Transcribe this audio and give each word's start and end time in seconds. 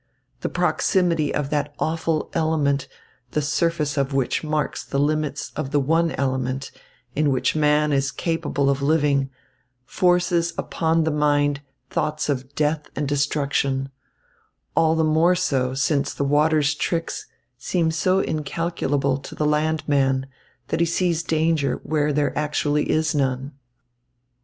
The 0.39 0.49
proximity 0.49 1.31
of 1.31 1.51
that 1.51 1.75
awful 1.77 2.31
element 2.33 2.87
the 3.33 3.41
surface 3.43 3.97
of 3.97 4.13
which 4.15 4.43
marks 4.43 4.83
the 4.83 4.97
limits 4.97 5.51
of 5.55 5.69
the 5.69 5.79
one 5.79 6.09
element 6.13 6.71
in 7.15 7.29
which 7.29 7.55
man 7.55 7.93
is 7.93 8.09
capable 8.11 8.67
of 8.67 8.81
living, 8.81 9.29
forces 9.85 10.55
upon 10.57 11.03
the 11.03 11.11
mind 11.11 11.61
thoughts 11.91 12.29
of 12.29 12.55
death 12.55 12.89
and 12.95 13.07
destruction; 13.07 13.89
all 14.75 14.95
the 14.95 15.03
more 15.03 15.35
so 15.35 15.75
since 15.75 16.15
the 16.15 16.23
water's 16.25 16.73
tricks 16.73 17.27
seem 17.59 17.91
so 17.91 18.21
incalculable 18.21 19.19
to 19.19 19.35
the 19.35 19.45
landman 19.45 20.25
that 20.69 20.79
he 20.79 20.85
sees 20.87 21.21
danger 21.21 21.79
where 21.83 22.11
there 22.11 22.35
actually 22.35 22.89
is 22.89 23.13
none. 23.13 23.51